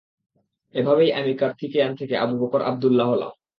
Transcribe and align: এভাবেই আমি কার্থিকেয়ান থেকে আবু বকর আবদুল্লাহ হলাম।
এভাবেই 0.75 1.11
আমি 1.13 1.31
কার্থিকেয়ান 1.37 1.91
থেকে 1.95 2.15
আবু 2.17 2.35
বকর 2.41 2.61
আবদুল্লাহ 2.61 3.07
হলাম। 3.09 3.31